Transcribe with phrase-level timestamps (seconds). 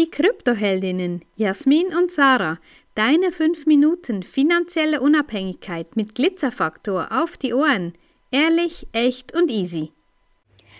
[0.00, 2.58] Die Kryptoheldinnen Jasmin und Sarah,
[2.94, 7.92] deine 5 Minuten finanzielle Unabhängigkeit mit Glitzerfaktor auf die Ohren.
[8.30, 9.92] Ehrlich, echt und easy.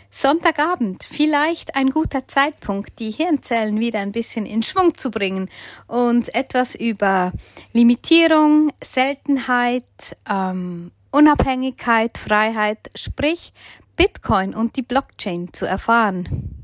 [0.09, 5.50] Sonntagabend, vielleicht ein guter Zeitpunkt, die Hirnzellen wieder ein bisschen in Schwung zu bringen
[5.87, 7.32] und etwas über
[7.74, 13.52] Limitierung, Seltenheit, ähm, Unabhängigkeit, Freiheit, sprich
[13.96, 16.59] Bitcoin und die Blockchain zu erfahren.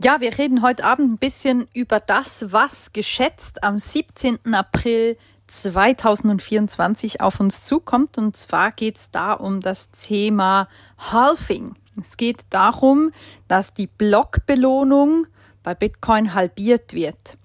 [0.00, 4.54] Ja, wir reden heute Abend ein bisschen über das, was geschätzt am 17.
[4.54, 5.16] April
[5.48, 8.16] 2024 auf uns zukommt.
[8.16, 10.68] Und zwar geht es da um das Thema
[10.98, 11.74] Halving.
[12.00, 13.10] Es geht darum,
[13.48, 15.26] dass die Blockbelohnung
[15.64, 17.36] bei Bitcoin halbiert wird.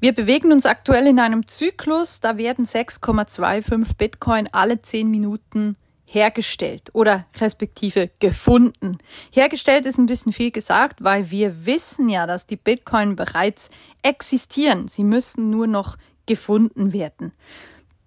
[0.00, 5.76] Wir bewegen uns aktuell in einem Zyklus, da werden 6,25 Bitcoin alle 10 Minuten
[6.12, 8.98] hergestellt oder respektive gefunden.
[9.30, 13.70] Hergestellt ist ein bisschen viel gesagt, weil wir wissen ja, dass die Bitcoin bereits
[14.02, 14.88] existieren.
[14.88, 17.32] Sie müssen nur noch gefunden werden.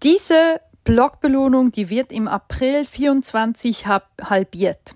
[0.04, 4.94] Diese Blockbelohnung, die wird im April 24 halbiert.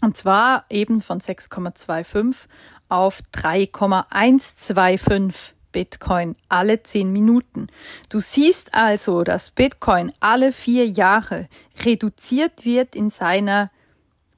[0.00, 2.46] Und zwar eben von 6,25
[2.88, 7.68] auf 3,125 Bitcoin alle 10 Minuten.
[8.08, 11.48] Du siehst also, dass Bitcoin alle vier Jahre
[11.84, 13.70] reduziert wird in seiner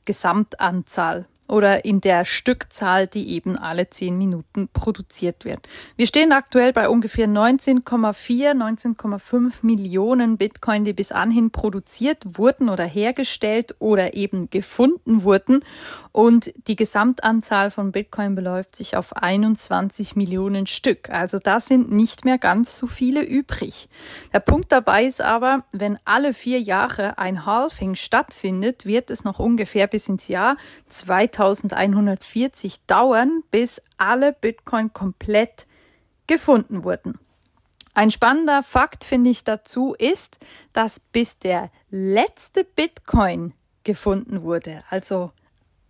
[0.04, 5.68] Gesamtanzahl oder in der Stückzahl, die eben alle zehn Minuten produziert wird.
[5.96, 12.84] Wir stehen aktuell bei ungefähr 19,4, 19,5 Millionen Bitcoin, die bis anhin produziert wurden oder
[12.84, 15.64] hergestellt oder eben gefunden wurden.
[16.12, 21.10] Und die Gesamtanzahl von Bitcoin beläuft sich auf 21 Millionen Stück.
[21.10, 23.88] Also da sind nicht mehr ganz so viele übrig.
[24.32, 29.40] Der Punkt dabei ist aber, wenn alle vier Jahre ein Halving stattfindet, wird es noch
[29.40, 30.56] ungefähr bis ins Jahr
[30.88, 35.66] 2000 2140 dauern, bis alle Bitcoin komplett
[36.26, 37.18] gefunden wurden.
[37.94, 40.38] Ein spannender Fakt finde ich dazu ist,
[40.72, 45.32] dass bis der letzte Bitcoin gefunden wurde, also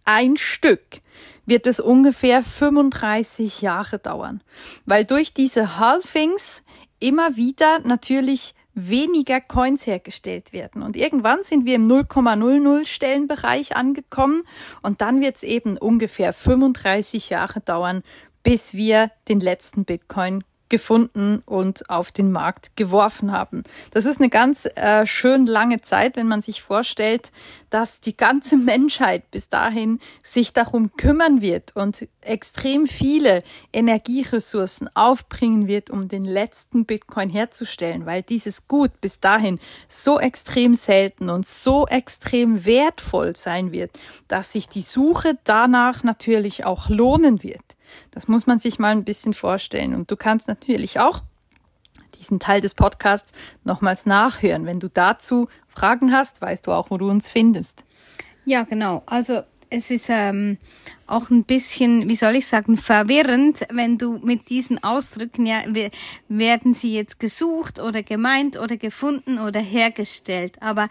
[0.04, 1.00] ein Stück,
[1.46, 4.42] wird es ungefähr 35 Jahre dauern,
[4.86, 6.62] weil durch diese Halvings
[7.00, 10.82] immer wieder natürlich weniger Coins hergestellt werden.
[10.82, 14.44] Und irgendwann sind wir im 0,00 Stellenbereich angekommen
[14.82, 18.02] und dann wird es eben ungefähr 35 Jahre dauern,
[18.42, 23.64] bis wir den letzten Bitcoin gefunden und auf den Markt geworfen haben.
[23.90, 27.30] Das ist eine ganz äh, schön lange Zeit, wenn man sich vorstellt,
[27.68, 33.42] dass die ganze Menschheit bis dahin sich darum kümmern wird und extrem viele
[33.72, 39.58] Energieressourcen aufbringen wird, um den letzten Bitcoin herzustellen, weil dieses Gut bis dahin
[39.88, 43.90] so extrem selten und so extrem wertvoll sein wird,
[44.28, 47.76] dass sich die Suche danach natürlich auch lohnen wird.
[48.10, 49.94] Das muss man sich mal ein bisschen vorstellen.
[49.94, 51.22] Und du kannst natürlich auch
[52.18, 53.32] diesen Teil des Podcasts
[53.64, 54.66] nochmals nachhören.
[54.66, 57.84] Wenn du dazu Fragen hast, weißt du auch, wo du uns findest.
[58.44, 59.02] Ja, genau.
[59.06, 60.58] Also es ist ähm,
[61.06, 65.62] auch ein bisschen, wie soll ich sagen, verwirrend, wenn du mit diesen Ausdrücken, ja,
[66.28, 70.60] werden sie jetzt gesucht oder gemeint oder gefunden oder hergestellt.
[70.60, 70.88] Aber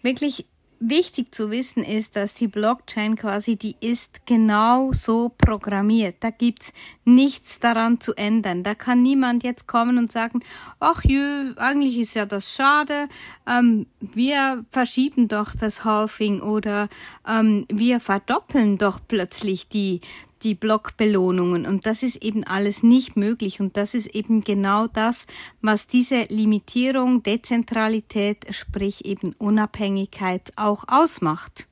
[0.00, 0.46] wirklich
[0.88, 6.16] wichtig zu wissen ist, dass die Blockchain quasi, die ist genau so programmiert.
[6.20, 6.72] Da gibt's
[7.04, 8.62] nichts daran zu ändern.
[8.62, 10.40] Da kann niemand jetzt kommen und sagen,
[10.80, 13.08] ach jö, eigentlich ist ja das schade,
[13.46, 16.88] ähm, wir verschieben doch das Halving oder
[17.26, 20.00] ähm, wir verdoppeln doch plötzlich die
[20.42, 21.66] die Blockbelohnungen.
[21.66, 23.60] Und das ist eben alles nicht möglich.
[23.60, 25.26] Und das ist eben genau das,
[25.60, 31.66] was diese Limitierung, Dezentralität, sprich eben Unabhängigkeit auch ausmacht.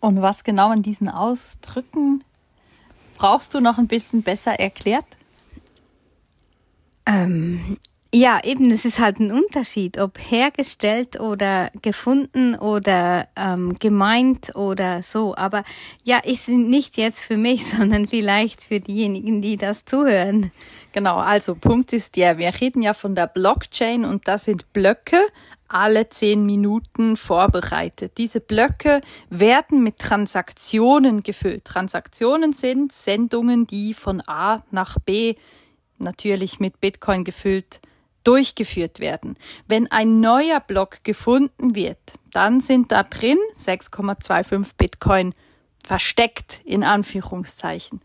[0.00, 2.24] Und was genau an diesen Ausdrücken
[3.16, 5.04] brauchst du noch ein bisschen besser erklärt?
[7.04, 7.78] Ähm,
[8.12, 15.04] ja, eben, es ist halt ein Unterschied, ob hergestellt oder gefunden oder ähm, gemeint oder
[15.04, 15.36] so.
[15.36, 15.62] Aber
[16.02, 20.50] ja, ist nicht jetzt für mich, sondern vielleicht für diejenigen, die das zuhören.
[20.92, 25.20] Genau, also Punkt ist der, wir reden ja von der Blockchain und das sind Blöcke,
[25.68, 28.18] alle zehn Minuten vorbereitet.
[28.18, 31.64] Diese Blöcke werden mit Transaktionen gefüllt.
[31.64, 35.36] Transaktionen sind Sendungen, die von A nach B
[35.98, 37.78] natürlich mit Bitcoin gefüllt
[38.24, 39.36] durchgeführt werden.
[39.66, 41.98] Wenn ein neuer Block gefunden wird,
[42.32, 45.34] dann sind da drin 6,25 Bitcoin
[45.84, 48.00] versteckt in Anführungszeichen.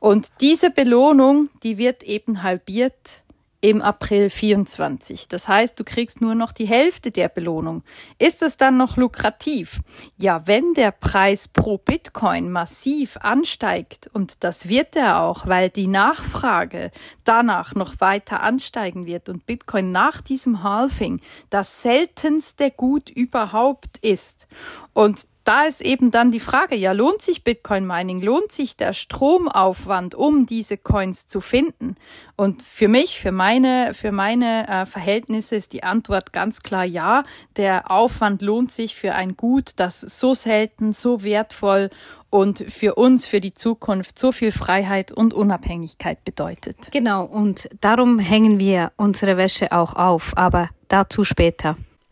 [0.00, 3.22] Und diese Belohnung, die wird eben halbiert
[3.60, 5.26] im April 24.
[5.26, 7.82] Das heißt, du kriegst nur noch die Hälfte der Belohnung.
[8.18, 9.80] Ist es dann noch lukrativ?
[10.16, 15.88] Ja, wenn der Preis pro Bitcoin massiv ansteigt, und das wird er auch, weil die
[15.88, 16.92] Nachfrage
[17.24, 21.20] danach noch weiter ansteigen wird und Bitcoin nach diesem Halving
[21.50, 24.46] das seltenste Gut überhaupt ist.
[24.92, 28.92] Und da ist eben dann die Frage, ja, lohnt sich Bitcoin Mining, lohnt sich der
[28.92, 31.94] Stromaufwand, um diese Coins zu finden?
[32.36, 37.24] Und für mich, für meine, für meine äh, Verhältnisse ist die Antwort ganz klar ja.
[37.56, 41.88] Der Aufwand lohnt sich für ein Gut, das so selten, so wertvoll
[42.28, 46.92] und für uns, für die Zukunft so viel Freiheit und Unabhängigkeit bedeutet.
[46.92, 51.78] Genau, und darum hängen wir unsere Wäsche auch auf, aber dazu später.